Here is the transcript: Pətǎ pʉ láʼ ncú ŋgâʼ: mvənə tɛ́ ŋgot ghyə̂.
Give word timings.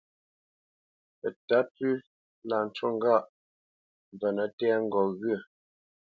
Pətǎ 1.19 1.59
pʉ 1.73 1.87
láʼ 2.49 2.61
ncú 2.67 2.85
ŋgâʼ: 2.95 3.23
mvənə 4.13 4.45
tɛ́ 4.57 4.73
ŋgot 4.83 5.09
ghyə̂. 5.21 5.39